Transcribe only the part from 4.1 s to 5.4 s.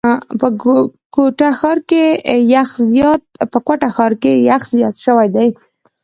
کي یخ زیات شوی